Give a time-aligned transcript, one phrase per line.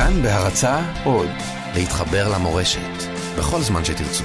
[0.00, 1.28] כאן בהרצה עוד,
[1.74, 2.80] להתחבר למורשת,
[3.38, 4.24] בכל זמן שתרצו.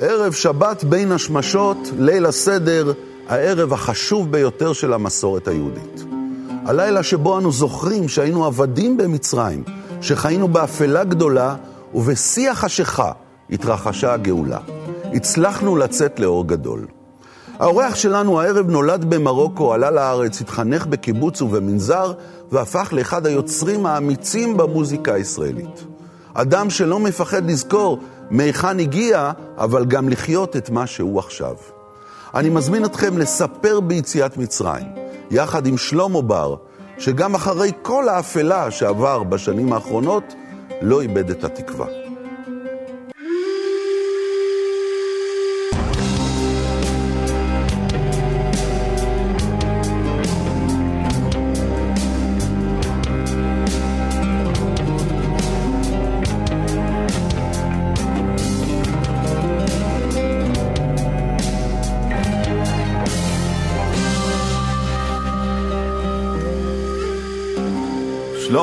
[0.00, 2.92] ערב שבת בין השמשות, ליל הסדר,
[3.28, 6.04] הערב החשוב ביותר של המסורת היהודית.
[6.66, 9.64] הלילה שבו אנו זוכרים שהיינו עבדים במצרים,
[10.00, 11.56] שחיינו באפלה גדולה,
[11.94, 13.12] ובשיא החשיכה
[13.50, 14.60] התרחשה הגאולה.
[15.14, 16.86] הצלחנו לצאת לאור גדול.
[17.58, 22.12] האורח שלנו הערב נולד במרוקו, עלה לארץ, התחנך בקיבוץ ובמנזר,
[22.52, 25.84] והפך לאחד היוצרים האמיצים במוזיקה הישראלית.
[26.34, 27.98] אדם שלא מפחד לזכור
[28.30, 31.54] מהיכן הגיע, אבל גם לחיות את מה שהוא עכשיו.
[32.34, 34.86] אני מזמין אתכם לספר ביציאת מצרים,
[35.30, 36.54] יחד עם שלמה בר,
[36.98, 40.34] שגם אחרי כל האפלה שעבר בשנים האחרונות,
[40.82, 42.03] לא איבד את התקווה.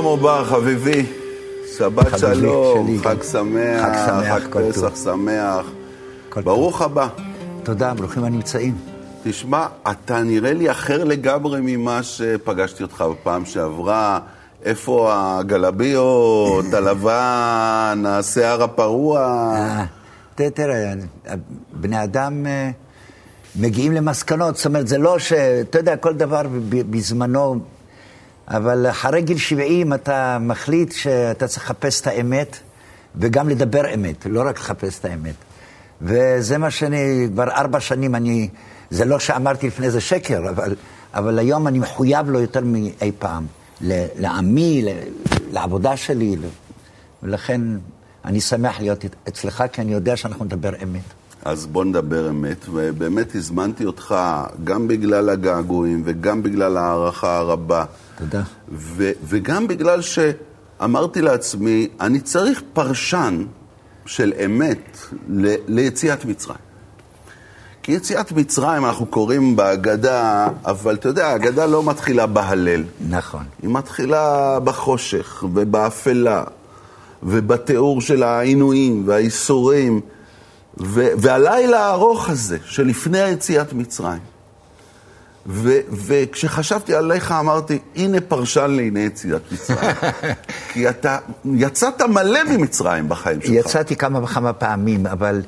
[0.02, 1.06] שלמה בר, חביבי,
[1.78, 3.24] שבת שלום, חג.
[3.32, 3.88] שמח,
[4.30, 4.96] חג פסח.
[5.04, 5.66] שמח.
[6.44, 7.08] ברוך הבא.
[7.64, 8.78] תודה, ברוכים הנמצאים.
[9.24, 14.20] תשמע, אתה נראה לי אחר לגמרי ממה שפגשתי אותך בפעם שעברה.
[14.64, 19.20] איפה הגלביות, הלבן, השיער הפרוע?
[19.56, 19.86] אה,
[20.36, 20.94] תראה,
[21.74, 22.72] בני אדם אה,
[23.56, 25.34] מגיעים למסקנות, זאת אומרת, זה לא ש...
[25.34, 26.42] אתה יודע, כל דבר
[26.90, 27.60] בזמנו,
[28.52, 32.58] אבל אחרי גיל 70 אתה מחליט שאתה צריך לחפש את האמת,
[33.16, 35.36] וגם לדבר אמת, לא רק לחפש את האמת.
[36.02, 38.50] וזה מה שאני, כבר ארבע שנים אני,
[38.90, 40.76] זה לא שאמרתי לפני זה שקר, אבל,
[41.14, 43.46] אבל היום אני מחויב לו יותר מאי פעם.
[44.20, 44.86] לעמי,
[45.52, 46.36] לעבודה שלי,
[47.24, 47.62] ולכן
[48.26, 51.02] אני שמח להיות אצלך, כי אני יודע שאנחנו נדבר אמת.
[51.46, 54.16] אז בוא נדבר אמת, ובאמת הזמנתי אותך
[54.64, 57.86] גם בגלל הגעגועים וגם בגלל ההערכה הרבה.
[58.22, 58.42] תודה.
[58.72, 63.44] ו- וגם בגלל שאמרתי לעצמי, אני צריך פרשן
[64.06, 64.98] של אמת
[65.30, 66.58] ל- ליציאת מצרים.
[67.84, 72.84] כי יציאת מצרים אנחנו קוראים בהגדה, אבל אתה יודע, ההגדה לא מתחילה בהלל.
[73.10, 73.44] נכון.
[73.62, 76.44] היא מתחילה בחושך ובאפלה
[77.24, 80.02] ובתיאור של העינויים והייסורים
[80.80, 84.31] ו- והלילה הארוך הזה שלפני יציאת מצרים.
[85.46, 89.80] ו- וכשחשבתי עליך אמרתי, הנה פרשן לעיני יציאת מצרים.
[90.74, 93.52] כי אתה יצאת מלא ממצרים בחיים שלך.
[93.52, 95.42] יצאתי כמה וכמה פעמים, אבל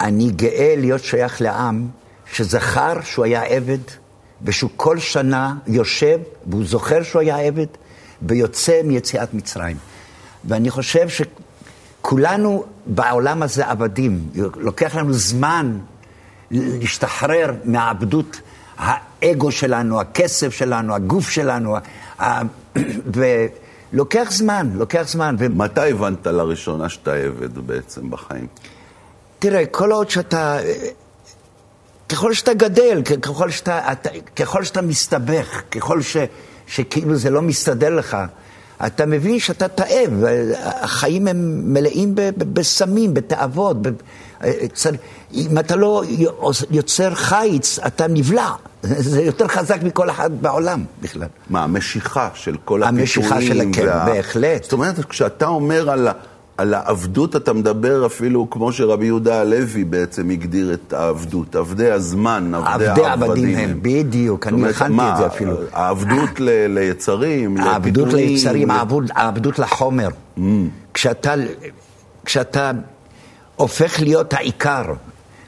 [0.00, 1.88] אני גאה להיות שייך לעם
[2.32, 3.78] שזכר שהוא היה עבד,
[4.42, 7.66] ושהוא כל שנה יושב, והוא זוכר שהוא היה עבד,
[8.22, 9.76] ויוצא מיציאת מצרים.
[10.44, 14.28] ואני חושב שכולנו בעולם הזה עבדים.
[14.56, 15.78] לוקח לנו זמן
[16.50, 18.40] להשתחרר מהעבדות
[19.22, 21.76] האגו שלנו, הכסף שלנו, הגוף שלנו,
[22.20, 22.42] ה-
[23.92, 25.36] ולוקח זמן, לוקח זמן.
[25.38, 28.46] ו- מתי הבנת לראשונה שאתה עבד בעצם בחיים?
[29.38, 30.58] תראה, כל עוד שאתה...
[32.08, 36.16] ככל שאתה גדל, ככל שאתה, אתה, ככל שאתה מסתבך, ככל ש,
[36.66, 38.16] שכאילו זה לא מסתדר לך,
[38.86, 40.10] אתה מבין שאתה תאב,
[40.56, 43.76] החיים הם מלאים בסמים, בתאוות.
[45.34, 46.02] אם אתה לא
[46.70, 48.50] יוצר חיץ, אתה נבלע.
[48.82, 51.28] זה יותר חזק מכל אחד בעולם בכלל.
[51.50, 53.74] מה, המשיכה של כל המשיכה הפיתויים.
[53.74, 54.62] של- כן, בהחלט.
[54.62, 56.08] זאת אומרת, כשאתה אומר על.
[56.56, 62.52] על העבדות, אתה מדבר אפילו כמו שרבי יהודה הלוי בעצם הגדיר את העבדות, עבדי הזמן,
[62.54, 65.56] עבדי עבדי העבדים עבדים הם, בדיוק, אני הכנתי את זה אפילו.
[65.72, 66.66] העבדות ל...
[66.66, 70.08] ליצרים, העבדות לפיתויים, ליצרים, העבוד- העבדות לחומר.
[70.94, 71.34] כשאתה,
[72.24, 72.70] כשאתה
[73.56, 74.82] הופך להיות העיקר,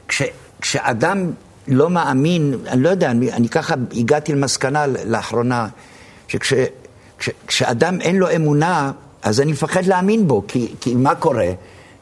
[0.07, 0.21] כש,
[0.61, 1.31] כשאדם
[1.67, 5.67] לא מאמין, אני לא יודע, אני, אני ככה הגעתי למסקנה לאחרונה,
[6.27, 8.91] שכשאדם אין לו אמונה,
[9.29, 11.51] אז אני מפחד להאמין בו, כי, כי מה קורה?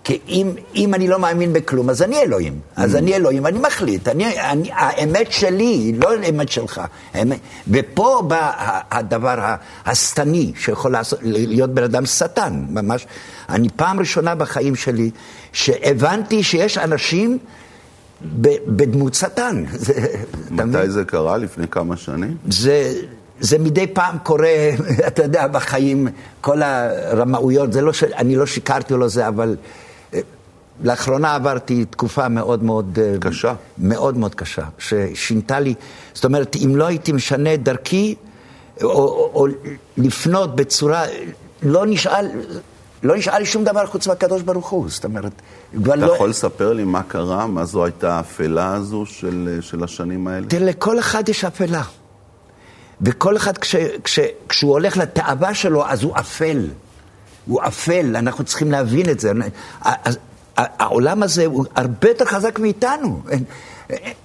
[0.04, 2.60] כי אם, אם אני לא מאמין בכלום, אז אני אלוהים.
[2.76, 4.08] אז אני אלוהים, אני מחליט.
[4.08, 6.82] אני, אני, האמת שלי היא לא האמת שלך.
[7.14, 8.52] האמת, ופה בא
[8.92, 13.08] הדבר השטני שיכול לעשות, להיות בן אדם שטן, ממש.
[13.50, 15.12] אני פעם ראשונה בחיים שלי
[15.54, 17.38] שהבנתי שיש אנשים
[18.68, 19.64] בדמות שטן.
[20.52, 21.38] מתי זה קרה?
[21.38, 22.38] לפני כמה שנים?
[22.50, 22.94] זה,
[23.40, 24.70] זה מדי פעם קורה,
[25.08, 26.08] אתה יודע, בחיים,
[26.42, 28.04] כל הרמאויות, זה לא ש...
[28.04, 29.56] אני לא שיקרתי לו זה, אבל
[30.14, 30.20] אה,
[30.84, 33.00] לאחרונה עברתי תקופה מאוד מאוד...
[33.02, 33.54] אה, קשה.
[33.78, 35.74] מאוד מאוד קשה, ששינתה לי,
[36.14, 38.16] זאת אומרת, אם לא הייתי משנה את דרכי,
[38.84, 39.48] או, או, או
[39.98, 41.04] לפנות בצורה,
[41.64, 42.28] לא נשאל,
[43.04, 45.32] לא נשאל לי שום דבר חוץ מהקדוש ברוך הוא, זאת אומרת,
[45.82, 46.14] אתה לא...
[46.14, 47.48] יכול לספר לי מה קרה?
[47.48, 50.48] מה זו הייתה האפלה הזו של, של השנים האלה?
[50.48, 51.84] תראה, לכל אחד יש אפלה.
[53.02, 56.68] וכל אחד, כש, כש, כשהוא הולך לתאווה שלו, אז הוא אפל.
[57.46, 59.32] הוא אפל, אנחנו צריכים להבין את זה.
[60.56, 63.22] העולם הזה הוא הרבה יותר חזק מאיתנו.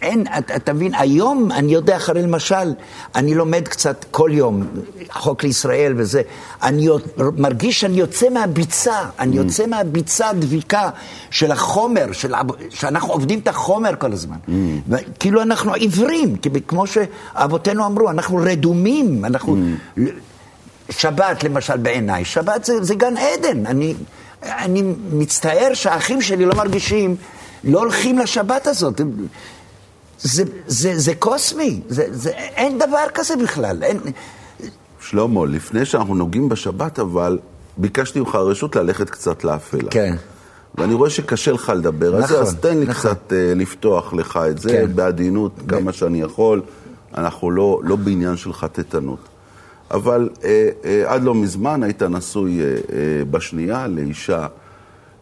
[0.03, 0.25] אין,
[0.57, 2.75] אתה, מבין, היום אני יודע, אחרי למשל,
[3.15, 4.67] אני לומד קצת כל יום,
[5.11, 6.23] חוק לישראל וזה,
[6.63, 6.89] אני
[7.37, 10.91] מרגיש שאני יוצא מהביצה, אני יוצא מהביצה הדביקה
[11.31, 12.35] של החומר, של,
[12.71, 14.37] שאנחנו עובדים את החומר כל הזמן.
[14.49, 14.53] Mm.
[15.21, 16.37] כאילו אנחנו עיוורים,
[16.69, 19.57] כמו שאבותינו אמרו, אנחנו רדומים, אנחנו...
[19.97, 20.01] Mm.
[20.91, 23.67] שבת למשל בעיניי, שבת זה, זה גן עדן.
[23.67, 23.95] אני,
[24.43, 24.83] אני
[25.13, 27.17] מצטער שהאחים שלי לא מרגישים,
[27.65, 29.01] לא הולכים לשבת הזאת.
[30.19, 33.83] זה, זה, זה קוסמי, זה, זה, אין דבר כזה בכלל.
[33.83, 33.99] אין...
[35.01, 37.39] שלמה, לפני שאנחנו נוגעים בשבת, אבל
[37.77, 39.91] ביקשתי ממך רשות ללכת קצת לאפלה.
[39.91, 40.15] כן.
[40.75, 43.11] ואני רואה שקשה לך לדבר נכון, על זה, אז תן לי נכון.
[43.11, 44.97] קצת uh, לפתוח לך את זה כן.
[44.97, 46.63] בעדינות, כמה שאני יכול.
[47.17, 49.19] אנחנו לא, לא בעניין של חטטנות.
[49.91, 54.47] אבל אה, אה, עד לא מזמן היית נשוי אה, אה, בשנייה לאישה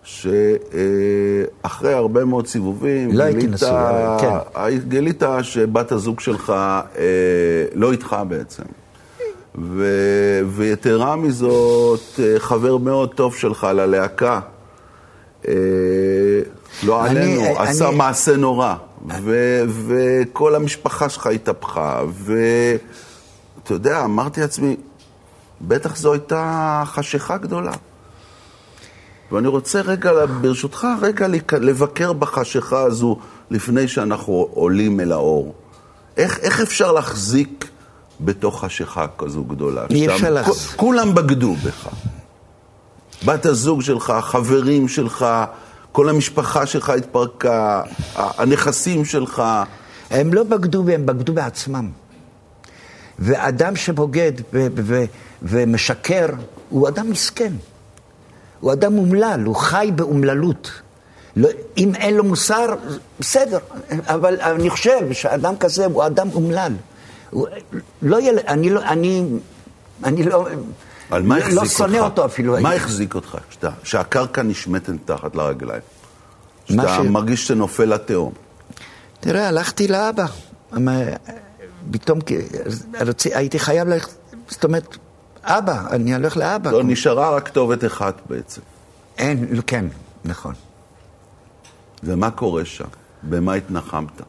[0.02, 3.68] שאחרי הרבה מאוד סיבובים, לא הייתי נשוי,
[4.20, 4.78] כן.
[4.88, 7.04] גילית שבת הזוג שלך אה,
[7.74, 8.62] לא איתך בעצם.
[9.58, 9.84] ו...
[10.46, 14.40] ויתרה מזאת, אה, חבר מאוד טוב שלך ללהקה,
[15.48, 15.54] אה,
[16.82, 17.96] לא אני, עלינו, אני, עשה אני...
[17.96, 18.74] מעשה נורא,
[19.22, 19.60] ו...
[19.86, 22.34] וכל המשפחה שלך התהפכה, ו...
[23.62, 24.76] אתה יודע, אמרתי לעצמי,
[25.60, 27.72] בטח זו הייתה חשיכה גדולה.
[29.32, 30.10] ואני רוצה רגע,
[30.40, 33.18] ברשותך, רגע לבקר בחשיכה הזו
[33.50, 35.54] לפני שאנחנו עולים אל האור.
[36.16, 37.68] איך, איך אפשר להחזיק
[38.20, 39.84] בתוך חשיכה כזו גדולה?
[39.90, 40.76] אי אפשר להחזיק.
[40.76, 41.88] כולם בגדו בך.
[43.24, 45.26] בת הזוג שלך, החברים שלך,
[45.92, 47.82] כל המשפחה שלך התפרקה,
[48.14, 49.42] הנכסים שלך.
[50.10, 51.90] הם לא בגדו בי, הם בגדו בעצמם.
[53.18, 54.32] ואדם שבוגד
[55.42, 56.26] ומשקר
[56.68, 57.52] הוא אדם מסכן.
[58.60, 60.70] הוא אדם אומלל, הוא חי באומללות.
[61.36, 61.48] לא,
[61.78, 62.66] אם אין לו מוסר,
[63.20, 63.58] בסדר,
[63.90, 66.72] אבל אני חושב שאדם כזה הוא אדם אומלל.
[67.30, 67.46] הוא,
[68.02, 68.38] לא יל...
[68.48, 68.82] אני לא...
[68.82, 69.24] אני,
[70.04, 70.46] אני לא...
[71.10, 72.60] על מה החזיק לא שונא אותו אפילו.
[72.60, 73.38] מה החזיק אותך?
[73.50, 75.82] שאתה, שהקרקע נשמטת תחת לרגליים.
[76.64, 76.98] שאתה ש...
[76.98, 78.32] מרגיש שאתה נופל לתהום.
[79.20, 80.26] תראה, הלכתי לאבא.
[81.90, 82.18] פתאום
[83.34, 84.10] הייתי חייב ללכת,
[84.48, 84.96] זאת אומרת,
[85.44, 86.70] אבא, אני הולך לאבא.
[86.70, 88.60] לא, נשארה רק כתובת אחת בעצם.
[89.18, 89.84] אין, לא, כן,
[90.24, 90.54] נכון.
[92.04, 92.84] ומה קורה שם?
[93.22, 94.22] במה התנחמת?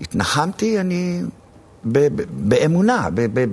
[0.00, 1.22] התנחמתי, אני...
[1.84, 3.08] ב, ב, באמונה.
[3.14, 3.44] ב,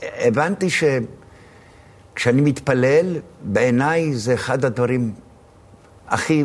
[0.00, 5.12] הבנתי שכשאני מתפלל, בעיניי זה אחד הדברים
[6.08, 6.44] הכי,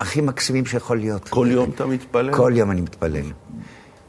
[0.00, 1.28] הכי מקסימים שיכול להיות.
[1.28, 2.34] כל יום אתה מתפלל?
[2.34, 3.22] כל יום אני מתפלל.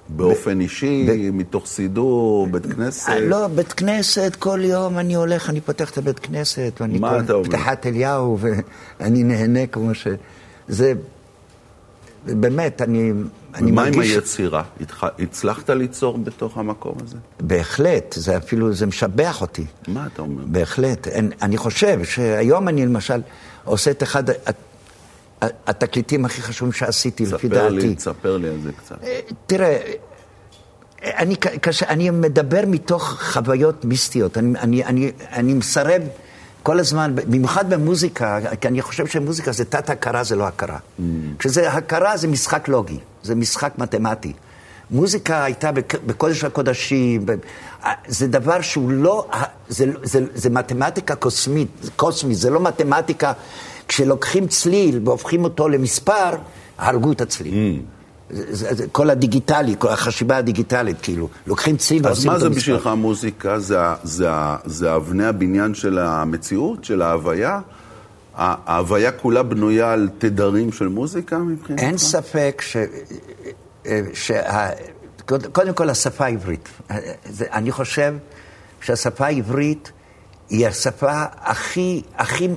[0.09, 1.35] באופן אישי, ב...
[1.35, 3.09] מתוך סידור, בית כנסת?
[3.09, 7.19] אה, לא, בית כנסת, כל יום אני הולך, אני פותח את הבית כנסת, ואני מה
[7.19, 7.49] אתה אומר?
[7.49, 10.07] פתחת אליהו, ואני נהנה כמו ש...
[10.67, 10.93] זה...
[12.25, 13.11] באמת, אני,
[13.55, 13.95] אני מרגיש...
[13.95, 14.63] ומה עם היצירה?
[15.19, 17.17] הצלחת ליצור בתוך המקום הזה?
[17.39, 19.65] בהחלט, זה אפילו, זה משבח אותי.
[19.87, 20.43] מה אתה אומר?
[20.45, 21.07] בהחלט.
[21.07, 23.21] אני, אני חושב שהיום אני למשל
[23.63, 24.23] עושה את אחד...
[25.67, 27.73] התקליטים הכי חשובים שעשיתי, לפי דעתי.
[27.73, 29.03] לי, תספר לי על זה קצת.
[29.03, 29.77] אה, תראה,
[31.03, 34.37] אני, כאשר, אני מדבר מתוך חוויות מיסטיות.
[34.37, 36.01] אני, אני, אני, אני מסרב
[36.63, 40.77] כל הזמן, במיוחד במוזיקה, כי אני חושב שמוזיקה זה תת-הכרה, זה לא הכרה.
[40.77, 41.01] Mm.
[41.39, 44.33] כשזה הכרה זה משחק לוגי, זה משחק מתמטי.
[44.91, 45.71] מוזיקה הייתה
[46.05, 47.25] בקודש הקודשים,
[48.07, 49.27] זה דבר שהוא לא,
[49.69, 53.33] זה, זה, זה מתמטיקה קוסמית, קוסמית, זה לא מתמטיקה
[53.87, 56.29] כשלוקחים צליל והופכים אותו למספר,
[56.77, 57.53] הרגו את הצליל.
[57.53, 57.93] Mm.
[58.29, 62.45] זה, זה, כל הדיגיטלי, כל החשיבה הדיגיטלית, כאילו, לוקחים צליל ועושים אותו מספר.
[62.45, 63.59] אז מה זה בשבילך מוזיקה?
[63.59, 64.29] זה, זה,
[64.65, 67.59] זה אבני הבניין של המציאות, של ההוויה?
[68.35, 71.83] ההוויה כולה בנויה על תדרים של מוזיקה מבחינתך?
[71.83, 72.77] אין ספק ש...
[74.13, 74.69] שה...
[75.51, 76.69] קודם כל, השפה העברית.
[77.39, 78.15] אני חושב
[78.81, 79.91] שהשפה העברית
[80.49, 82.53] היא השפה הכי, הכי אה,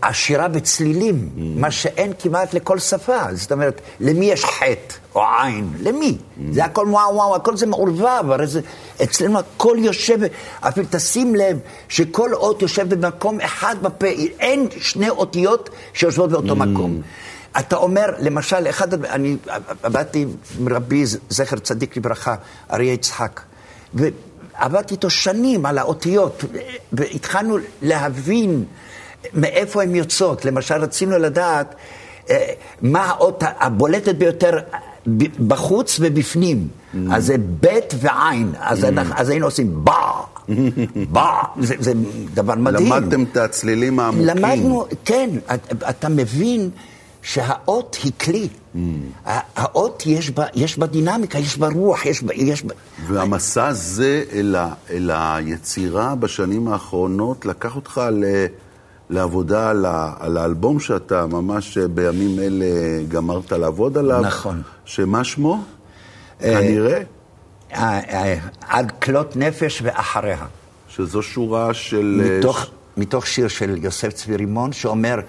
[0.00, 1.40] עשירה בצלילים, mm.
[1.40, 3.18] מה שאין כמעט לכל שפה.
[3.32, 5.72] זאת אומרת, למי יש חטא או עין?
[5.80, 6.18] למי?
[6.18, 6.40] Mm.
[6.50, 8.60] זה הכל וואו וואו, הכל זה מעורבב, הרי זה...
[9.02, 10.18] אצלנו הכל יושב,
[10.60, 11.58] אפילו תשים לב
[11.88, 14.06] שכל אות יושב במקום אחד בפה,
[14.40, 16.54] אין שני אותיות שיושבות באותו mm.
[16.54, 17.02] מקום.
[17.58, 19.36] אתה אומר, למשל, אחד, אני
[19.82, 20.26] עבדתי
[20.58, 22.34] עם רבי, זכר צדיק לברכה,
[22.72, 23.40] אריה יצחק,
[23.94, 24.08] ו,
[24.54, 26.44] עבדתי איתו שנים על האותיות,
[26.92, 28.64] והתחלנו להבין
[29.34, 30.44] מאיפה הן יוצאות.
[30.44, 31.74] למשל, רצינו לדעת
[32.30, 32.46] אה,
[32.82, 34.58] מה האות הבולטת ביותר
[35.06, 36.68] ב- בחוץ ובפנים.
[37.12, 37.66] אז זה ב'
[38.00, 40.10] ועין, אז, אנחנו, אז היינו עושים בא,
[41.12, 41.30] בא,
[41.60, 41.92] זה, זה
[42.34, 42.86] דבר מדהים.
[42.92, 44.26] למדתם את הצלילים העמוקים.
[44.26, 46.70] למדנו, כן, את- אתה מבין
[47.22, 48.48] שהאות היא כלי.
[49.24, 52.34] הא- האות יש בה, יש בה דינמיקה, יש בה רוח, יש בה...
[52.34, 52.74] יש בה...
[53.06, 58.24] והמסע הזה אל, ה, אל היצירה בשנים האחרונות לקח אותך ל,
[59.10, 62.66] לעבודה על, ה, על האלבום שאתה ממש בימים אלה
[63.08, 64.20] גמרת לעבוד עליו.
[64.20, 64.62] נכון.
[64.84, 65.62] שמה שמו?
[66.40, 67.02] כנראה
[67.72, 70.44] אה, אה, עד כלות נפש ואחריה.
[70.88, 72.22] שזו שורה של...
[72.24, 75.20] אה, מתוך, מתוך שיר של יוסף צבי רימון, שאומר,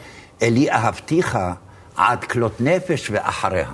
[0.41, 1.37] אלי אהבתיך
[1.95, 3.69] עד כלות נפש ואחריה.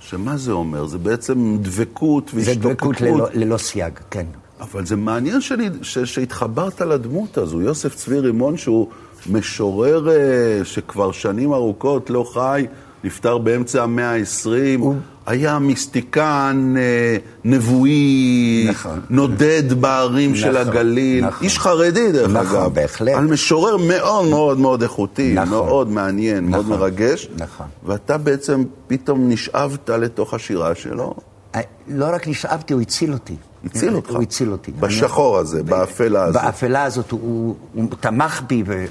[0.00, 0.86] שמה זה אומר?
[0.86, 2.70] זה בעצם דבקות זה והשתוקקות.
[2.72, 4.26] דבקות ללא, ללא סייג, כן.
[4.60, 7.60] אבל זה מעניין שאני, ש, שהתחברת לדמות הזו.
[7.60, 8.88] יוסף צבי רימון, שהוא
[9.30, 12.66] משורר אה, שכבר שנים ארוכות לא חי,
[13.04, 14.94] נפטר באמצע המאה ה-20, הוא...
[15.26, 19.00] היה מיסטיקן אה, נבואי, נכון.
[19.10, 21.44] נודד בערים של נכון, הגליל, נכון.
[21.44, 22.74] איש חרדי דרך נכון, אגב.
[22.74, 23.14] בהחלט.
[23.14, 25.48] על משורר מאוד מאוד מאוד איכותי, נכון.
[25.48, 27.28] מאוד מעניין, מאוד נכון, מרגש.
[27.36, 27.66] נכון.
[27.84, 31.14] ואתה בעצם פתאום נשאבת לתוך השירה שלו.
[31.54, 33.36] אה, לא רק נשאבתי, הוא הציל אותי.
[33.64, 34.10] הציל אותך.
[34.10, 34.72] הוא הציל אותי.
[34.80, 36.42] בשחור הזה, באפלה הזאת.
[36.42, 38.84] באפלה הזאת, הוא, הוא תמך בי, ו,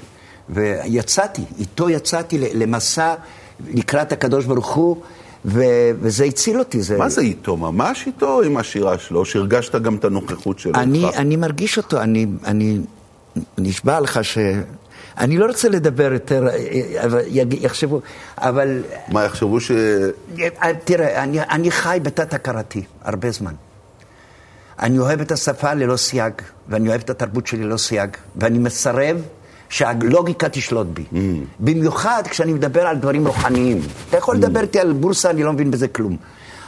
[0.48, 3.14] ויצאתי, איתו יצאתי למסע
[3.74, 4.96] לקראת הקדוש ברוך הוא,
[5.44, 5.62] ו,
[6.00, 6.82] וזה הציל אותי.
[6.82, 6.98] זה...
[6.98, 7.56] מה זה איתו?
[7.56, 9.24] ממש איתו עם השירה שלו?
[9.24, 11.04] שהרגשת גם את הנוכחות שלו אני?
[11.16, 12.78] אני מרגיש אותו, אני, אני
[13.58, 14.38] נשבע לך ש...
[15.18, 16.48] אני לא רוצה לדבר יותר,
[17.04, 18.00] אבל יחשבו,
[18.38, 19.70] אבל מה, יחשבו ש...
[19.70, 23.52] אה, תראה, אני, אני חי בתת-הכרתי הרבה זמן.
[24.78, 26.32] אני אוהב את השפה ללא סייג,
[26.68, 29.22] ואני אוהב את התרבות שלי ללא סייג, ואני מסרב
[29.68, 31.04] שהלוגיקה תשלוט בי.
[31.12, 31.16] Mm.
[31.60, 33.80] במיוחד כשאני מדבר על דברים רוחניים.
[34.08, 36.16] אתה יכול לדבר איתי על בורסה, אני לא מבין בזה כלום.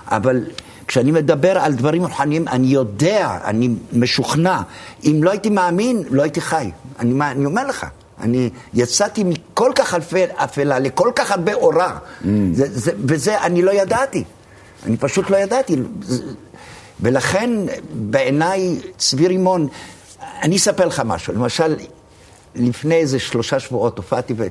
[0.07, 0.45] אבל
[0.87, 4.61] כשאני מדבר על דברים רוחניים, אני יודע, אני משוכנע.
[5.05, 6.71] אם לא הייתי מאמין, לא הייתי חי.
[6.99, 7.87] אני, אני אומר לך.
[8.21, 12.27] אני יצאתי מכל כך אלפי אפלה לכל כך הרבה אורה, mm.
[12.53, 14.25] זה, זה, וזה אני לא ידעתי.
[14.87, 15.77] אני פשוט לא ידעתי.
[17.01, 17.51] ולכן
[17.93, 19.69] בעיניי צבי רימון,
[20.43, 21.77] אני אספר לך משהו, למשל,
[22.55, 24.43] לפני איזה שלושה שבועות הופעתי ב-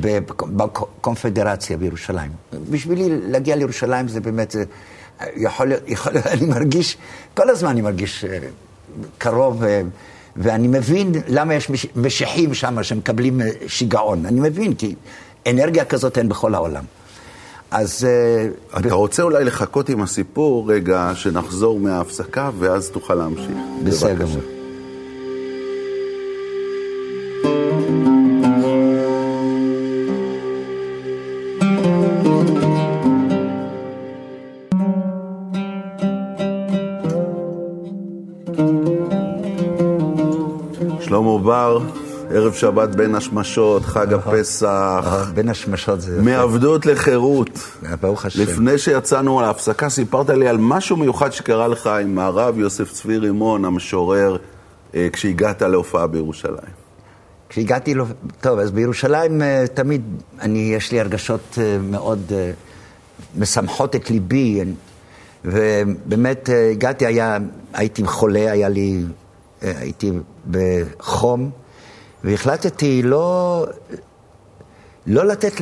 [0.00, 0.18] ב-
[0.56, 2.30] בקונפדרציה בירושלים.
[2.70, 4.64] בשבילי להגיע לירושלים זה באמת, זה
[5.36, 5.82] יכול להיות,
[6.26, 6.96] אני מרגיש,
[7.34, 8.38] כל הזמן אני מרגיש אה,
[9.18, 9.82] קרוב, אה,
[10.36, 14.26] ואני מבין למה יש מש- משיחים שם שמקבלים אה, שיגעון.
[14.26, 14.94] אני מבין, כי
[15.50, 16.84] אנרגיה כזאת אין בכל העולם.
[17.70, 18.06] אז...
[18.78, 23.50] אתה רוצה אולי לחכות עם הסיפור רגע, שנחזור מההפסקה, ואז תוכל להמשיך.
[23.84, 24.14] בסדר.
[24.14, 24.53] גמור.
[42.34, 46.22] ערב שבת בין השמשות, חג הפסח, בין השמשות זה...
[46.22, 47.58] מעבדות לחירות.
[48.00, 48.42] ברוך השם.
[48.42, 53.18] לפני שיצאנו על ההפסקה, סיפרת לי על משהו מיוחד שקרה לך עם הרב יוסף צבי
[53.18, 54.36] רימון, המשורר,
[54.94, 56.74] אה, כשהגעת להופעה בירושלים.
[57.48, 57.94] כשהגעתי,
[58.40, 60.02] טוב, אז בירושלים אה, תמיד
[60.40, 62.50] אני, יש לי הרגשות אה, מאוד אה,
[63.38, 64.60] משמחות את ליבי,
[65.44, 67.38] ובאמת אה, הגעתי, היה,
[67.72, 69.02] הייתי חולה, היה לי,
[69.62, 70.12] אה, הייתי
[70.50, 71.50] בחום,
[72.24, 73.66] והחלטתי לא,
[75.06, 75.52] לא לתת,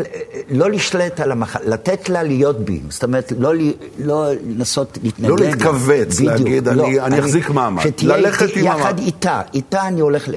[0.50, 2.80] לא לשלט על המחלה, לתת לה להיות בי.
[2.88, 3.52] זאת אומרת, לא,
[3.98, 5.30] לא לנסות להתנגד.
[5.30, 5.46] לא לה.
[5.50, 6.86] להתכווץ, בדיוק, להגיד, לא.
[6.86, 7.82] אני- אני אחזיק מעמד.
[7.82, 8.98] שתהיה ללכת איתי, עם יחד המעמד.
[8.98, 10.34] איתה, איתה אני הולך, ל-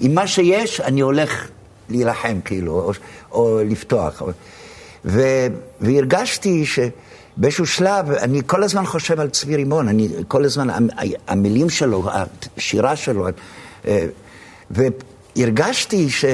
[0.00, 1.48] עם מה שיש, אני הולך
[1.88, 2.92] להילחם, כאילו, או,
[3.32, 4.22] או לפתוח.
[5.04, 5.22] ו,
[5.80, 10.88] והרגשתי שבאיזשהו שלב, אני כל הזמן חושב על צבי רימון, אני כל הזמן, המ-
[11.28, 12.08] המילים שלו,
[12.56, 13.26] השירה שלו,
[13.86, 14.06] אה,
[15.36, 16.24] והרגשתי ש...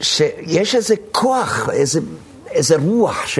[0.00, 2.00] שיש איזה כוח, איזה,
[2.50, 3.38] איזה רוח ש,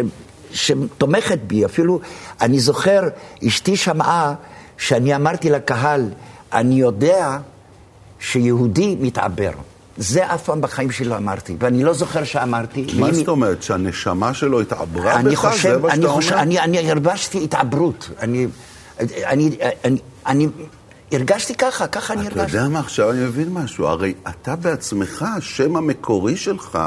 [0.52, 1.64] שתומכת בי.
[1.64, 2.00] אפילו,
[2.40, 3.00] אני זוכר,
[3.46, 4.34] אשתי שמעה
[4.78, 6.08] שאני אמרתי לקהל,
[6.52, 7.38] אני יודע
[8.20, 9.50] שיהודי מתעבר.
[9.96, 12.86] זה אף פעם בחיים שלי לא אמרתי, ואני לא זוכר שאמרתי.
[12.98, 15.38] מה זאת אומרת, שהנשמה שלו התעברה אני בך?
[15.38, 16.42] חושב, זה מה אני שאתה אומר?
[16.42, 18.10] אני, אני הרגשתי התעברות.
[18.20, 18.46] אני,
[19.00, 19.50] אני,
[19.84, 20.48] אני, אני,
[21.12, 22.56] הרגשתי ככה, ככה אני אתה הרגשתי.
[22.56, 23.86] יודע מה, עכשיו אני מבין משהו.
[23.86, 26.78] הרי אתה בעצמך, השם המקורי שלך,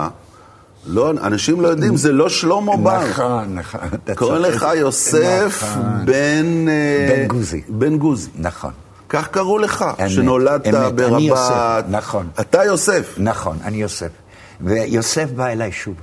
[0.85, 3.09] לא, אנשים לא יודעים, זה לא שלמה בר.
[3.09, 3.79] נכון, נכון.
[4.03, 4.55] אתה קוראים צודק.
[4.55, 6.05] לך יוסף נכון.
[6.05, 6.67] בן...
[6.69, 7.61] אה, בן גוזי.
[7.67, 8.29] בן גוזי.
[8.35, 8.71] נכון.
[9.09, 11.85] כך קראו לך, שנולדת ברבת.
[11.89, 12.29] נכון.
[12.39, 13.15] אתה יוסף.
[13.17, 14.09] נכון, אני יוסף.
[14.61, 15.95] ויוסף בא אליי שוב.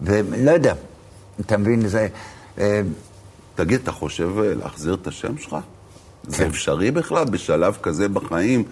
[0.00, 0.74] ולא יודע,
[1.40, 2.08] אתה מבין, זה...
[2.58, 2.80] אה,
[3.54, 5.56] תגיד, אתה חושב אה, להחזיר את השם שלך?
[6.28, 6.46] זה כן.
[6.46, 8.64] אפשרי בכלל בשלב כזה בחיים?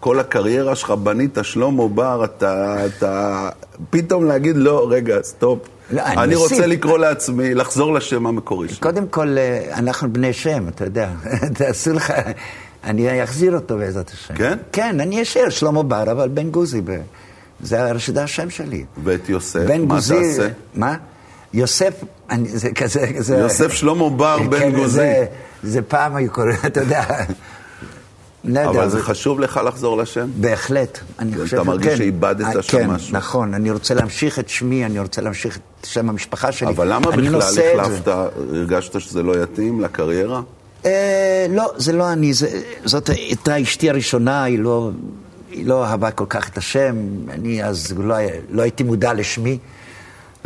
[0.00, 3.48] כל הקריירה שלך בנית שלמה בר, אתה, אתה...
[3.90, 5.58] פתאום להגיד, לא, רגע, סטופ.
[5.90, 6.34] לא, אני אני.
[6.34, 8.76] רוצה לקרוא לעצמי, לחזור לשם המקורי שלי.
[8.76, 11.10] קודם כל, אה, אנחנו בני שם, אתה יודע.
[11.70, 12.12] אסור לך...
[12.84, 14.34] אני אחזיר אותו בעזרת השם.
[14.34, 14.58] כן?
[14.72, 16.80] כן, אני אשאר שלמה בר, אבל בן גוזי.
[16.84, 17.00] ב-
[17.60, 18.84] זה השם שלי.
[19.04, 20.14] ואת יוסף, מה גוזי...
[20.14, 20.48] תעשה?
[20.74, 20.96] מה?
[21.54, 23.06] יוסף, אני, זה כזה...
[23.18, 24.96] זה, יוסף שלמה בר, בן כן, גוזי.
[24.96, 25.24] זה,
[25.62, 27.04] זה פעם היו קוראים, אתה יודע.
[28.46, 30.28] לא יודע, אבל זה חשוב לך לחזור לשם?
[30.36, 31.96] בהחלט, אני אתה חושב מרגיש כן.
[31.96, 33.16] שאיבדת אה, שם כן, משהו.
[33.16, 36.68] נכון, אני רוצה להמשיך את שמי, אני רוצה להמשיך את שם המשפחה שלי.
[36.68, 37.42] אבל למה בכלל.
[37.42, 40.42] החלפת, הרגשת שזה לא יתאים לקריירה?
[40.84, 44.90] אה, לא, זה לא אני, זה, זאת הייתה אשתי הראשונה, היא לא,
[45.50, 46.96] היא לא אהבה כל כך את השם,
[47.30, 48.14] אני אז לא,
[48.50, 49.58] לא הייתי מודע לשמי.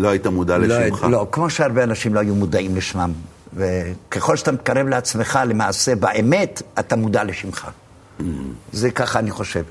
[0.01, 1.07] לא היית מודע לא, לשמך?
[1.11, 3.13] לא, כמו שהרבה אנשים לא היו מודעים לשמם.
[3.55, 7.69] וככל שאתה מתקרב לעצמך, למעשה, באמת, אתה מודע לשמך.
[8.21, 8.23] Mm.
[8.73, 9.63] זה ככה אני חושב.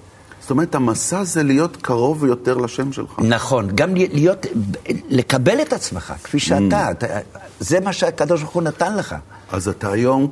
[0.42, 3.20] זאת אומרת, המסע זה להיות קרוב יותר לשם שלך.
[3.20, 4.46] נכון, גם להיות,
[5.10, 7.08] לקבל את עצמך, כפי שאתה, אתה,
[7.60, 9.16] זה מה שהקדוש ברוך הוא נתן לך.
[9.52, 10.28] אז אתה היום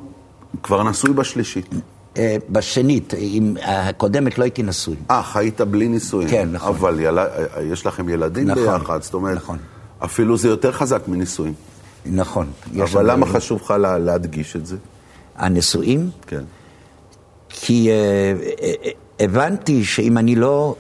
[0.64, 1.70] כבר נשוי בשלישית.
[2.18, 4.96] אה, בשנית, עם הקודמת לא הייתי נשוי.
[5.12, 6.30] אה, חיית בלי נישואים.
[6.30, 6.76] כן, נכון.
[6.76, 7.18] אבל יל...
[7.72, 9.58] יש לכם ילדים נכון, ביחד, זאת אומרת, נכון.
[10.06, 11.54] אפילו זה יותר חזק מנישואים.
[12.06, 12.52] נכון.
[12.84, 14.76] אבל למה חשוב לך לה- להדגיש את זה?
[15.36, 16.10] הנשואים?
[16.28, 16.44] כן.
[17.50, 18.34] כי אה,
[19.20, 20.76] הבנתי שאם אני לא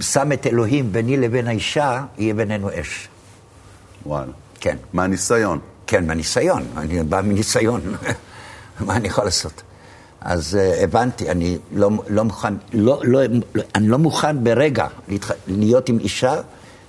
[0.00, 3.08] שם את אלוהים ביני לבין האישה, יהיה בינינו אש.
[4.06, 4.32] וואלה.
[4.60, 4.76] כן.
[4.92, 5.58] מהניסיון.
[5.86, 7.80] כן, מהניסיון, אני בא מניסיון,
[8.86, 9.62] מה אני יכול לעשות?
[10.20, 13.20] אז uh, הבנתי, אני לא, לא מוכן, לא, לא,
[13.74, 14.86] אני לא מוכן ברגע.
[15.46, 16.34] להיות עם אישה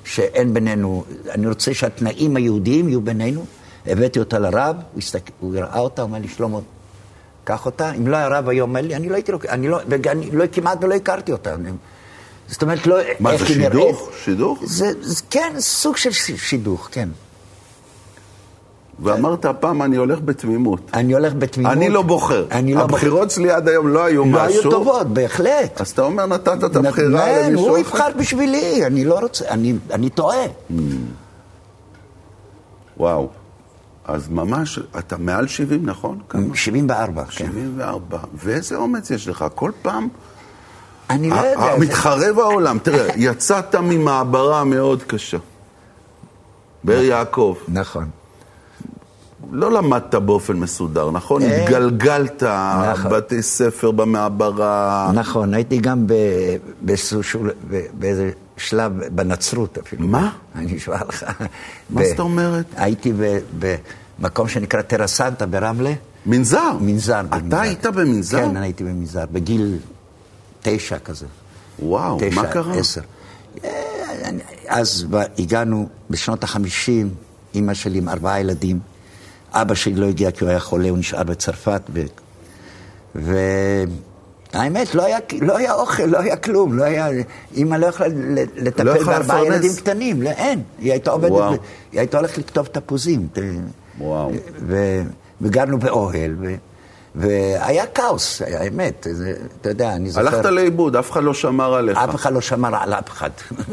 [0.06, 3.46] שאין בינינו, אני רוצה שהתנאים היהודיים יהיו בינינו.
[3.86, 5.32] הבאתי אותה לרב, הוא, הסתק...
[5.40, 6.60] הוא ראה אותה, הוא אמר לי, שלמה,
[7.44, 7.92] קח אותה.
[7.92, 10.46] אם לא היה רב היה אומר לי, אני לא הייתי לוקח, אני לא, ואני לא,
[10.52, 11.54] כמעט ולא הכרתי אותה.
[11.54, 11.72] אני...
[12.48, 13.74] זאת אומרת, לא, מה, זה שידוך?
[13.74, 13.96] נראית.
[14.24, 14.60] שידוך?
[14.66, 17.10] זה, זה, כן, סוג של שידוך, כן.
[19.02, 20.92] ואמרת, הפעם אני הולך בתמימות.
[20.94, 21.74] אני הולך בתמימות.
[21.74, 22.46] אני לא בוחר.
[22.52, 22.82] אני לא.
[22.82, 24.62] הבחירות שלי עד היום לא היו לא משהו.
[24.62, 25.82] היו טובות, בהחלט.
[25.82, 27.98] אז אתה אומר, נתת את הבחירה כן, למישהו הוא אחר?
[27.98, 30.46] יבחר בשבילי, אני לא רוצה, אני, אני טועה.
[32.98, 33.30] וואו.
[34.06, 36.20] אז ממש, אתה מעל 70, נכון?
[36.30, 36.56] כמה?
[36.56, 37.46] 74, כן.
[37.46, 38.18] 74.
[38.34, 39.46] ואיזה אומץ יש לך?
[39.56, 40.08] כל פעם...
[41.10, 41.76] אני לא יודע.
[41.80, 42.78] מתחרב העולם.
[42.84, 45.38] תראה, יצאת ממעברה מאוד קשה.
[46.84, 47.56] באר יעקב.
[47.68, 48.10] נכון.
[49.52, 51.42] לא למדת באופן מסודר, נכון?
[51.44, 53.12] אה, התגלגלת, נכון.
[53.12, 55.12] בתי ספר במעברה.
[55.14, 56.14] נכון, הייתי גם ב-
[56.86, 56.96] ב-
[57.94, 60.08] באיזה שלב בנצרות אפילו.
[60.08, 60.32] מה?
[60.56, 61.26] אני אשמע לך.
[61.90, 62.66] מה זאת אומרת?
[62.76, 63.14] הייתי
[64.20, 65.94] במקום שנקרא טרסנטה ברמלה.
[66.26, 66.72] מנזר.
[66.82, 67.20] מנזר.
[67.20, 67.60] אתה במנזר.
[67.60, 68.38] היית במנזר?
[68.38, 69.78] כן, אני הייתי במנזר, בגיל
[70.62, 71.26] תשע כזה.
[71.80, 72.74] וואו, תשע, מה קרה?
[72.76, 73.02] עשר.
[73.64, 73.70] אה,
[74.68, 75.06] אז
[75.40, 77.10] הגענו בשנות החמישים,
[77.56, 78.80] אימא שלי עם ארבעה ילדים.
[79.54, 81.82] אבא שלי לא הגיע כי הוא היה חולה, הוא נשאר בצרפת.
[81.90, 82.04] ו...
[83.16, 87.08] והאמת, לא היה, לא היה אוכל, לא היה כלום, לא היה...
[87.56, 88.08] אימא לא יכלה
[88.56, 89.46] לטפל לא בארבעה.
[89.46, 90.62] ילדים קטנים, לא, אין.
[90.80, 91.52] היא הייתה עובדת, וואו.
[91.92, 93.28] היא הייתה הולכת לכתוב תפוזים.
[94.00, 94.32] וואו.
[94.68, 95.02] ו...
[95.42, 96.56] וגרנו באוהל, ו...
[97.16, 100.28] והיה כאוס, האמת, זה, אתה יודע, אני זוכר...
[100.28, 101.98] הלכת לאיבוד, אף אחד לא שמר עליך.
[101.98, 103.30] אף אחד לא שמר על אף אחד.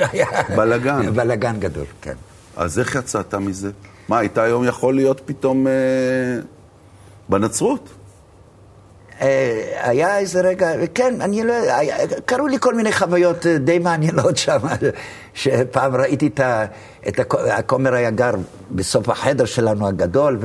[0.56, 1.14] בלגן.
[1.14, 2.14] בלגן גדול, כן.
[2.58, 3.70] אז איך יצאת מזה?
[4.08, 5.72] מה, היית היום יכול להיות פתאום אה,
[7.28, 7.88] בנצרות?
[9.20, 13.58] אה, היה איזה רגע, כן, אני לא יודע, היה- קרו לי כל מיני חוויות אה,
[13.58, 14.58] די מעניינות שם,
[15.34, 16.40] שפעם ראיתי את,
[17.08, 18.34] את הכ- הכומר היה גר
[18.70, 20.38] בסוף החדר שלנו הגדול,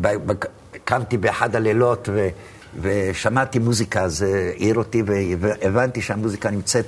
[0.00, 2.28] וקמתי באחד הלילות ו,
[2.80, 5.02] ושמעתי מוזיקה, אז אה, העיר אותי
[5.40, 6.86] והבנתי שהמוזיקה נמצאת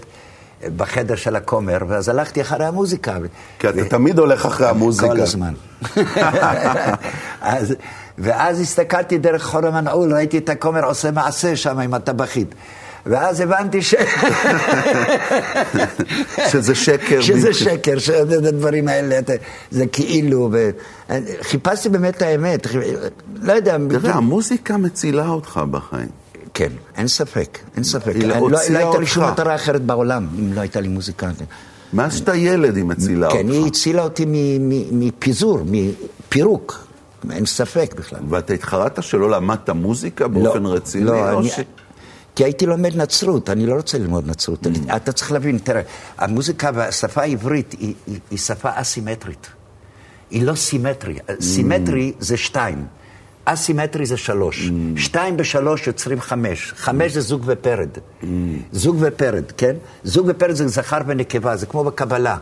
[0.77, 3.17] בחדר של הכומר, ואז הלכתי אחרי המוזיקה.
[3.59, 5.09] כי אתה ו- תמיד הולך אחרי המוזיקה.
[5.09, 5.55] כל הזמן.
[7.41, 7.75] אז,
[8.19, 12.55] ואז הסתכלתי דרך חור המנעול, ראיתי את הכומר עושה מעשה שם עם הטבחית.
[13.09, 13.95] ואז הבנתי ש...
[16.53, 17.21] שזה שקר.
[17.29, 19.33] שזה שקר, שהדברים האלה, אתה-
[19.71, 20.71] זה כאילו, ו...
[21.43, 22.67] חיפשתי באמת את האמת,
[23.43, 26.09] לא יודע, תראה, המוזיקה מצילה אותך בחיים.
[26.57, 28.13] כן, אין ספק, אין ספק.
[28.15, 29.33] היא לא, לא הוציאה הייתה לי שום אותך.
[29.33, 31.31] מטרה אחרת בעולם, אם לא הייתה לי מוזיקה.
[31.93, 33.67] מאז שאתה ילד היא מצילה כן, היא אותך.
[33.67, 34.25] הצילה אותי
[34.93, 36.87] מפיזור, מפירוק,
[37.31, 38.21] אין ספק בכלל.
[38.29, 41.05] ואתה התחרטת שלא למדת מוזיקה באופן רציני?
[41.05, 41.51] לא, אני,
[42.35, 44.67] כי הייתי לומד נצרות, אני לא רוצה ללמוד נצרות.
[44.67, 44.97] Mm.
[44.97, 45.83] אתה צריך להבין, תראה,
[46.19, 49.47] המוזיקה והשפה העברית היא, היא, היא שפה אסימטרית.
[50.31, 51.19] היא לא סימטרי.
[51.19, 51.33] Mm.
[51.41, 52.87] סימטרי זה שתיים.
[53.49, 54.69] אסימטרי זה שלוש.
[54.69, 55.01] Mm.
[55.01, 56.73] שתיים בשלוש יוצרים חמש.
[56.77, 57.89] חמש זה זוג ופרד.
[58.73, 59.77] זוג ופרד, כן?
[60.05, 62.37] זוג ופרד זה זכר ונקבה, זה כמו בקבלה.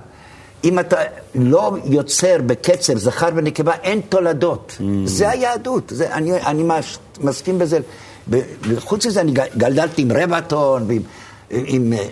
[0.65, 0.97] אם אתה
[1.35, 4.77] לא יוצר בקצב זכר ונקבה, אין תולדות.
[5.05, 5.93] זה היהדות.
[5.95, 7.79] זה, אני, אני מש, מסכים בזה.
[8.79, 11.03] חוץ מזה, אני גדלתי עם רבע-טון ועם
[11.51, 12.09] עם, אה,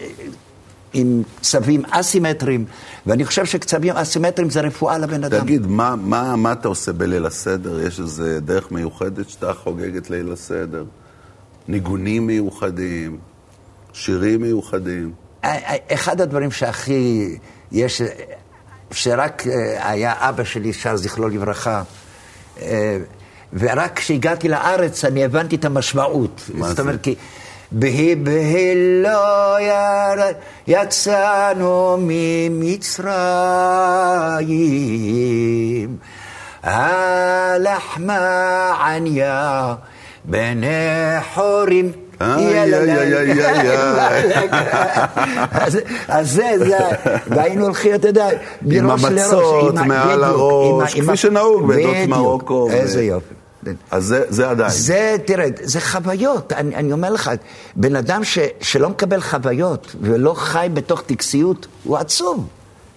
[0.93, 2.65] עם צווים אסימטריים,
[3.07, 5.41] ואני חושב שקצבים אסימטריים זה רפואה לבן אדם.
[5.41, 7.81] תגיד, מה, מה, מה אתה עושה בליל הסדר?
[7.87, 10.85] יש איזה דרך מיוחדת שאתה חוגג את ליל הסדר?
[11.69, 13.19] ניגונים מיוחדים?
[13.93, 15.13] שירים מיוחדים?
[15.93, 17.37] אחד הדברים שהכי
[17.73, 18.03] יש,
[18.91, 21.83] שרק אה, היה אבא שלי שר זכרו לברכה,
[22.61, 22.99] אה,
[23.53, 26.51] ורק כשהגעתי לארץ אני הבנתי את המשמעות.
[26.55, 26.83] מה זאת זה?
[26.83, 27.15] אומרת, כי
[27.73, 28.15] בהי
[29.03, 30.33] לא ירד,
[30.67, 31.97] יצאנו
[34.43, 35.97] ממצרים,
[36.63, 38.19] הלחמה
[38.87, 39.75] עניה
[40.25, 40.69] בני
[41.35, 41.93] חורים.
[45.53, 45.79] אז-
[46.23, 46.51] זה,
[47.27, 48.27] והיינו הולכים, אתה יודע,
[48.63, 49.21] מראש לראש.
[49.23, 52.09] המצות עם ה- מעל הראש, כפי שנהוג בעדות.
[52.09, 53.35] מרוקו איזה יופי.
[53.91, 54.71] אז זה, זה עדיין.
[54.71, 56.53] זה, תראה, זה חוויות.
[56.53, 57.31] אני, אני אומר לך,
[57.77, 62.47] בן אדם ש, שלא מקבל חוויות ולא חי בתוך טקסיות, הוא עצוב.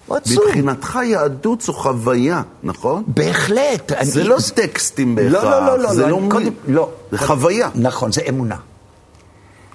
[0.06, 0.44] הוא עצוב.
[0.46, 3.02] מבחינתך יהדות זו חוויה, נכון?
[3.06, 3.92] בהחלט.
[4.02, 5.44] זה אני- לא טקסטים בהכרח.
[5.44, 5.94] לא, לא, לא, לא.
[5.94, 6.90] זה לא, לא מי- קודם, לא.
[7.12, 7.68] זה חוויה.
[7.74, 8.56] נכון, זה אמונה.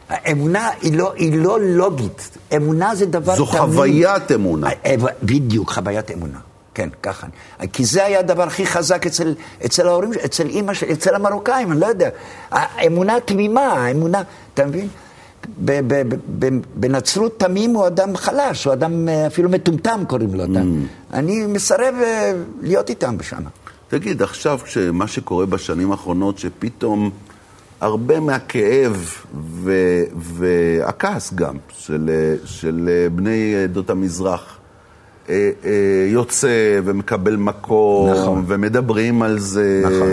[0.10, 2.38] האמונה היא לא, היא לא לוגית.
[2.56, 4.67] אמונה זה דבר זו חוויית אמונה.
[4.86, 6.38] אה, בדיוק, חוויית אמונה.
[6.73, 7.27] כן, ככה.
[7.73, 9.34] כי זה היה הדבר הכי חזק אצל,
[9.65, 12.10] אצל ההורים, אצל אימא, של- אצל המרוקאים, אני לא יודע.
[12.51, 14.21] האמונה תמימה, האמונה,
[14.53, 14.88] אתה מבין?
[16.75, 20.43] בנצרות תמים הוא אדם חלש, הוא אדם אה, אפילו מטומטם קוראים לו.
[20.45, 20.57] Mm.
[21.13, 23.43] אני מסרב אה, להיות איתם שם.
[23.88, 27.10] תגיד, עכשיו, כשמה שקורה בשנים האחרונות, שפתאום
[27.81, 29.15] הרבה מהכאב
[29.63, 32.10] ו- והכעס גם של,
[32.45, 34.61] של בני עדות המזרח אה, אה,
[36.07, 38.43] יוצא ומקבל מקום, נכון.
[38.47, 39.81] ומדברים על זה.
[39.85, 40.09] נכון.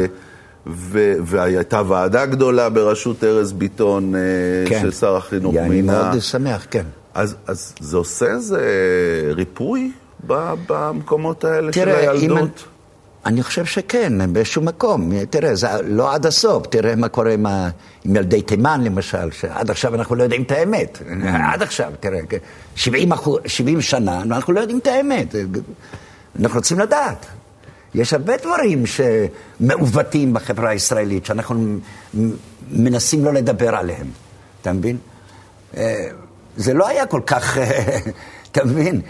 [0.67, 4.21] ו- והייתה ועדה גדולה בראשות ארז ביטון, אה,
[4.67, 4.81] כן.
[4.81, 5.93] של שר החינוך אני מינה.
[6.11, 6.85] מאוד שמח, כן.
[7.15, 8.61] אז, אז זה עושה איזה
[9.35, 9.93] ריפוי
[10.67, 12.19] במקומות האלה של תראה, אם...
[12.19, 12.65] הילדות?
[13.27, 15.13] אני חושב שכן, באיזשהו מקום.
[15.31, 16.67] תראה, זה לא עד הסוף.
[16.67, 17.69] תראה מה קורה עם, ה...
[18.05, 20.99] עם ילדי תימן, למשל, שעד עכשיו אנחנו לא יודעים את האמת.
[21.25, 22.19] עד עכשיו, תראה,
[22.75, 25.35] 70, אחוז, 70 שנה, אנחנו לא יודעים את האמת.
[26.41, 27.27] אנחנו רוצים לדעת.
[27.95, 31.79] יש הרבה דברים שמעוותים בחברה הישראלית, שאנחנו
[32.71, 34.07] מנסים לא לדבר עליהם.
[34.63, 34.97] אתה מבין?
[35.77, 36.09] אה,
[36.57, 37.59] זה לא היה כל כך,
[38.53, 39.01] אתה מבין?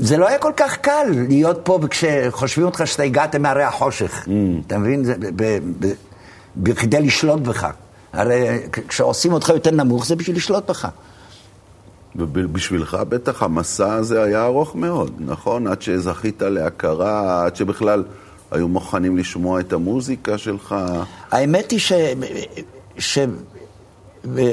[0.00, 4.28] זה לא היה כל כך קל להיות פה כשחושבים אותך שאתה הגעת מהרי החושך.
[4.66, 5.04] אתה מבין?
[5.04, 5.92] זה ב- ב- ב-
[6.56, 7.66] בכדי לשלוט בך.
[8.12, 8.58] הרי
[8.88, 10.88] כשעושים אותך יותר נמוך זה בשביל לשלוט בך.
[12.16, 15.66] ובשבילך בטח המסע הזה היה ארוך מאוד, נכון?
[15.66, 18.04] עד שזכית להכרה, עד שבכלל
[18.50, 20.74] היו מוכנים לשמוע את המוזיקה שלך.
[21.30, 21.92] האמת היא ש...
[22.98, 23.18] ש...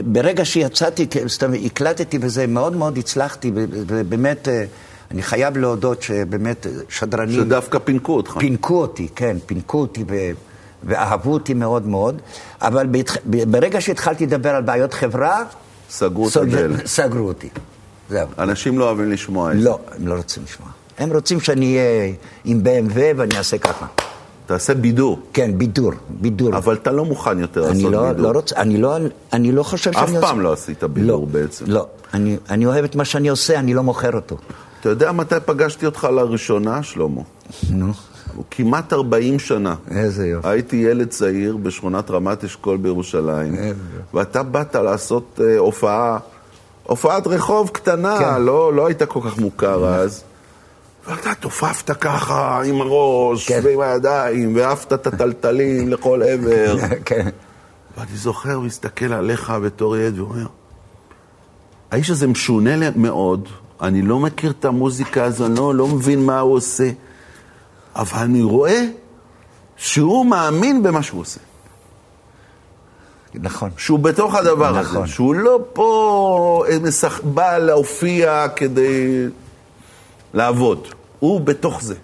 [0.06, 4.66] ברגע שיצאתי, זאת אומרת, הקלטתי וזה, מאוד מאוד הצלחתי, ובאמת, אה,
[5.12, 7.36] אני חייב להודות שבאמת שדרנים...
[7.41, 8.38] שדווקא פינקו אותך.
[8.39, 10.15] פינקו אותי, כן, פינקו אותי ו...
[10.84, 12.22] ואהבו אותי מאוד מאוד,
[12.62, 13.15] אבל בהתח...
[13.26, 15.43] ברגע שהתחלתי לדבר על בעיות חברה,
[15.89, 16.86] סגרו את סוג- הדלת.
[16.86, 17.50] סגרו אותי.
[18.10, 18.28] זהו.
[18.39, 19.63] אנשים לא אוהבים לשמוע את זה.
[19.63, 20.70] לא, הם לא רוצים לשמוע.
[20.98, 22.13] הם רוצים שאני אהיה
[22.46, 23.86] עם BMW ואני אעשה ככה.
[24.46, 26.58] תעשה בידור, כן, בידור, בידור.
[26.58, 28.24] אבל אתה לא מוכן יותר לעשות לא, בידור.
[28.24, 28.98] לא רוצה, אני לא,
[29.34, 30.22] אני לא חושב שאני אף עושה...
[30.22, 31.65] פעם לא עשית בידור לא, בעצם.
[31.67, 34.38] לא, אני, אני אוהב את מה שאני עושה, אני לא מוכר אותו.
[34.88, 37.21] אתה יודע מתי פגשתי אותך לראשונה, שלמה?
[37.69, 37.93] נו,
[38.52, 39.76] כמעט 40 שנה.
[39.91, 40.47] איזה יופי.
[40.47, 43.56] הייתי ילד צעיר בשכונת רמת אשכול בירושלים,
[44.13, 46.17] ואתה באת לעשות אה, הופעה,
[46.84, 48.41] הופעת רחוב קטנה, כן.
[48.41, 50.23] לא, לא היית כל כך מוכר אז.
[51.08, 53.60] ואתה תופפת ככה עם הראש כן.
[53.63, 56.78] ועם הידיים, ועפת את הטלטלים לכל עבר.
[57.06, 57.30] כן.
[57.97, 60.45] ואני זוכר, מסתכל עליך בתור ילד ואומר,
[61.91, 63.50] האיש הזה משונה מאוד,
[63.82, 66.90] אני לא מכיר את המוזיקה הזו, אני לא, לא מבין מה הוא עושה,
[67.96, 68.86] אבל אני רואה
[69.78, 71.40] שהוא מאמין במה שהוא עושה.
[73.36, 73.70] נכון.
[73.78, 75.04] שהוא בתוך הדבר נכון.
[75.04, 77.22] הזה, שהוא לא פה אה, משח...
[77.24, 79.26] בא להופיע כדי
[80.34, 80.88] לעבוד,
[81.20, 81.96] הוא בתוך זה.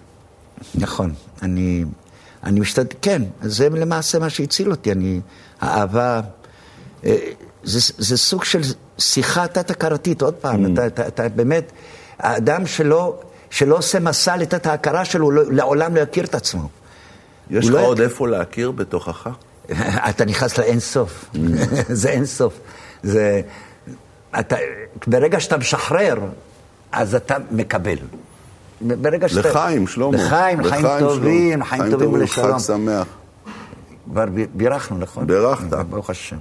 [0.74, 1.84] נכון, אני,
[2.44, 5.20] אני משתדל, כן, זה למעשה מה שהציל אותי, אני,
[5.60, 6.20] האהבה,
[7.04, 7.16] אה,
[7.64, 8.60] זה, זה סוג של
[8.98, 10.68] שיחה תת-הכרתית, עוד פעם, mm.
[10.72, 11.72] אתה, אתה, אתה באמת,
[12.18, 16.68] האדם שלא, שלא עושה מסע לתת ההכרה שלו, לא, לעולם לא יכיר את עצמו.
[17.50, 19.28] יש לך לא עוד יכ- איפה להכיר בתוכך?
[20.10, 21.24] אתה נכנס לאין סוף,
[22.02, 22.60] זה אין סוף.
[23.02, 23.40] זה,
[24.40, 24.56] אתה,
[25.06, 26.14] ברגע שאתה משחרר,
[26.92, 27.96] אז אתה מקבל.
[28.80, 29.48] ברגע שאתה...
[29.48, 30.16] לחיים, שלמה.
[30.16, 31.64] לחיים, לחיים טובים.
[31.64, 32.58] חיים טובים ולשלום.
[32.58, 33.06] חג שמח.
[34.10, 34.24] כבר
[34.54, 35.26] בירכנו, נכון?
[35.26, 35.64] בירכת.
[35.90, 36.36] ברוך השם.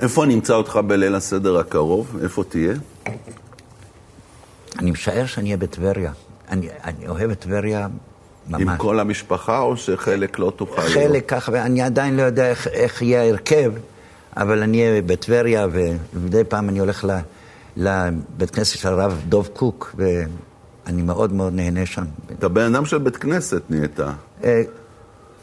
[0.00, 2.18] איפה נמצא אותך בליל הסדר הקרוב?
[2.22, 2.72] איפה תהיה?
[4.78, 6.12] אני משער שאני אהיה בטבריה.
[6.50, 7.88] אני, אני אוהב את טבריה
[8.48, 8.62] ממש.
[8.62, 10.92] עם כל המשפחה, או שחלק לא תוכל להיות?
[10.92, 13.72] חלק ככה, ואני עדיין לא יודע איך, איך יהיה ההרכב,
[14.36, 17.18] אבל אני אהיה בטבריה, ומדי פעם אני הולך ל,
[17.76, 22.04] לבית כנסת של הרב דוב קוק, ואני מאוד מאוד נהנה שם.
[22.38, 24.00] אתה בן אדם של בית כנסת נהיית.
[24.44, 24.62] אה,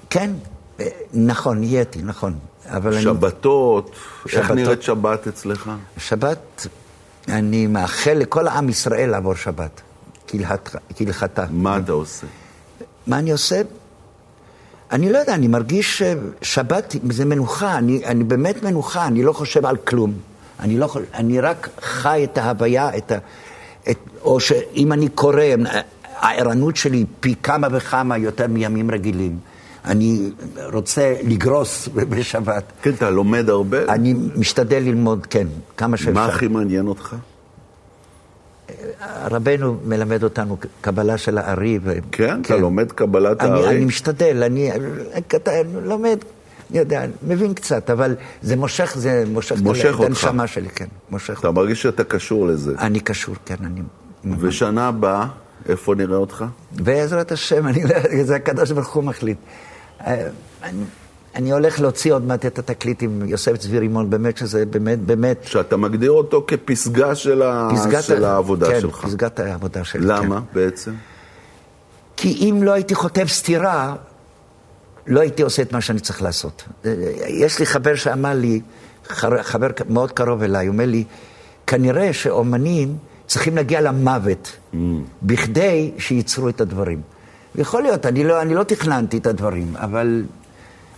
[0.09, 0.31] כן,
[0.79, 2.33] אה, נכון, נהייתי, נכון.
[2.69, 3.01] אבל אני...
[3.01, 3.91] שבתות,
[4.25, 4.51] איך שבתות.
[4.57, 5.71] נראית שבת אצלך?
[5.97, 6.67] שבת,
[7.29, 9.81] אני מאחל לכל עם ישראל לעבור שבת,
[10.27, 11.45] כהלכת- כהלכתה.
[11.51, 12.27] מה אתה עושה?
[13.07, 13.61] מה אני עושה?
[14.91, 19.65] אני לא יודע, אני מרגיש ששבת זה מנוחה, אני, אני באמת מנוחה, אני לא חושב
[19.65, 20.13] על כלום.
[20.59, 23.17] אני, לא, אני רק חי את ההוויה, את ה,
[23.89, 25.43] את, או שאם אני קורא,
[26.19, 29.39] הערנות שלי פי כמה וכמה יותר מימים רגילים.
[29.85, 30.29] אני
[30.73, 32.63] רוצה לגרוס בשבת.
[32.81, 33.85] כן, אתה לומד הרבה?
[33.85, 36.13] אני משתדל ללמוד, כן, כמה שאפשר.
[36.13, 37.15] מה הכי מעניין אותך?
[39.31, 41.79] רבנו מלמד אותנו קבלה של הארי.
[41.83, 41.97] ו...
[42.11, 42.41] כן?
[42.41, 43.75] אתה לומד קבלת אני, הארי?
[43.77, 44.71] אני משתדל, אני,
[45.17, 45.51] אתה
[45.83, 46.17] לומד,
[46.71, 50.05] אני יודע, מבין קצת, אבל זה מושך, זה מושך, מושך את.
[50.05, 51.39] הנשמה שלי, כן, מושך.
[51.39, 52.73] אתה מרגיש שאתה קשור לזה.
[52.79, 53.81] אני קשור, כן, אני...
[54.39, 55.27] ושנה הבאה,
[55.69, 56.45] איפה נראה אותך?
[56.71, 59.37] בעזרת השם, אני לא זה הקדוש ברוך הוא מחליט.
[60.07, 60.27] אה,
[60.63, 60.83] אני,
[61.35, 65.43] אני הולך להוציא עוד מעט את התקליט עם יוסף צבי רימון, באמת שזה באמת, באמת...
[65.43, 67.69] שאתה מגדיר אותו כפסגה של, ה...
[67.75, 69.05] פסגת של ה- העבודה כן, שלך.
[69.05, 70.45] פסגת העבודה שלי, למה כן.
[70.53, 70.91] בעצם?
[72.17, 73.95] כי אם לא הייתי חוטב סטירה,
[75.07, 76.63] לא הייתי עושה את מה שאני צריך לעשות.
[77.27, 78.61] יש לי חבר שאמר לי,
[79.41, 81.03] חבר, מאוד קרוב אליי, אומר לי,
[81.67, 84.75] כנראה שאומנים צריכים להגיע למוות Mm.
[85.21, 87.01] בכדי שייצרו את הדברים.
[87.55, 90.23] יכול להיות, אני לא, אני לא תכננתי את הדברים, אבל,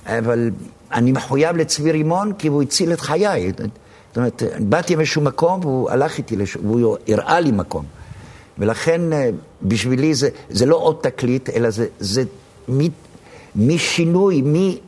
[0.06, 0.50] אבל
[0.94, 3.52] אני מחויב לצבי רימון כי הוא הציל את חיי.
[3.58, 6.56] זאת אומרת, באתי מאיזשהו מקום והוא הלך איתי, לש...
[6.56, 7.86] והוא הראה לי מקום.
[8.60, 9.30] ולכן אה,
[9.64, 12.24] בשבילי זה, זה לא עוד תקליט, אלא זה, זה
[13.56, 14.44] משינוי,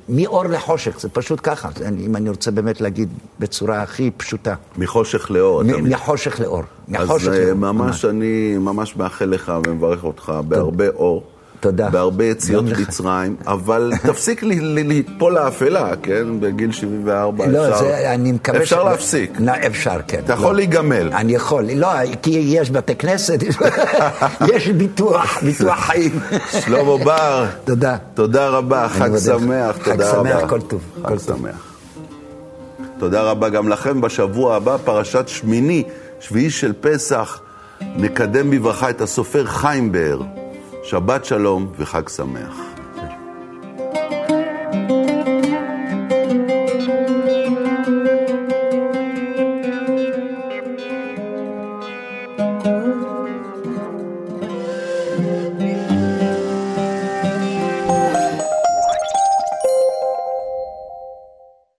[0.10, 4.56] מאור לחושך, זה פשוט ככה, זה, אם אני רוצה באמת להגיד בצורה הכי פשוטה.
[4.78, 5.62] מחושך לאור.
[5.62, 6.62] אתה מ- מחושך לאור.
[6.93, 11.23] אז מחושך אה, לאור, ממש אני ממש מאחל לך ומברך אותך בהרבה אור.
[11.63, 11.89] תודה.
[11.89, 12.65] בהרבה יציאות.
[12.65, 16.39] מצרים, אבל תפסיק לי- לי- ליפול לאפלה, כן?
[16.39, 17.78] בגיל 74 לא, אפשר...
[17.78, 19.32] זה, אני מקווה אפשר להפסיק.
[19.39, 20.19] לא, אפשר, כן.
[20.26, 20.56] אתה יכול לא.
[20.56, 21.10] להיגמל.
[21.13, 21.88] אני יכול, לא,
[22.21, 23.39] כי יש בתי כנסת,
[24.54, 26.19] יש ביטוח, ביטוח חיים.
[26.60, 27.45] שלמה בר.
[27.65, 27.97] תודה.
[28.13, 29.17] תודה רבה, חג.
[29.17, 30.30] שמח, חג תודה רבה.
[30.39, 31.17] שמח, כל טוב, חג.
[31.17, 31.73] שמח.
[32.99, 34.02] תודה רבה גם לכם.
[34.02, 35.84] בשבוע הבא, פרשת שמיני,
[36.19, 37.39] שביעי של פסח,
[37.95, 40.21] נקדם בברכה את הסופר חיים באר.
[40.84, 42.73] שבת שלום וחג שמח.